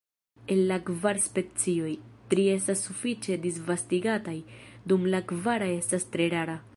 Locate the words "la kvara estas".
5.17-6.13